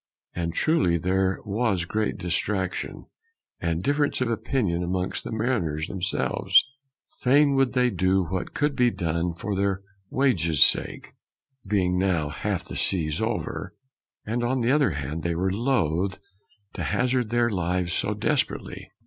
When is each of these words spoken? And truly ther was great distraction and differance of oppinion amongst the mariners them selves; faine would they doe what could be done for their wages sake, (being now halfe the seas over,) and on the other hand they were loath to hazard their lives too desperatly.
And 0.33 0.51
truly 0.55 0.97
ther 0.97 1.39
was 1.45 1.85
great 1.85 2.17
distraction 2.17 3.05
and 3.59 3.83
differance 3.83 4.19
of 4.19 4.29
oppinion 4.29 4.83
amongst 4.83 5.23
the 5.23 5.31
mariners 5.31 5.89
them 5.89 6.01
selves; 6.01 6.65
faine 7.19 7.53
would 7.53 7.73
they 7.73 7.91
doe 7.91 8.23
what 8.23 8.55
could 8.55 8.75
be 8.75 8.89
done 8.89 9.35
for 9.35 9.55
their 9.55 9.83
wages 10.09 10.63
sake, 10.63 11.11
(being 11.69 11.99
now 11.99 12.29
halfe 12.29 12.65
the 12.65 12.75
seas 12.75 13.21
over,) 13.21 13.75
and 14.25 14.43
on 14.43 14.61
the 14.61 14.71
other 14.71 14.93
hand 14.93 15.21
they 15.21 15.35
were 15.35 15.51
loath 15.53 16.17
to 16.73 16.81
hazard 16.81 17.29
their 17.29 17.51
lives 17.51 17.95
too 18.01 18.15
desperatly. 18.15 18.87